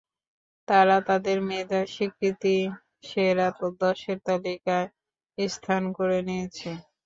তারা 0.67 0.97
তাদের 1.07 1.37
মেধার 1.49 1.85
স্বীকৃতি 1.87 2.55
হিসেবে 2.57 2.79
সেরা 3.09 3.47
দশের 3.81 4.17
তালিকায় 4.27 4.87
স্থান 5.37 5.83
করে 5.97 6.19
নিয়েছে। 6.27 6.69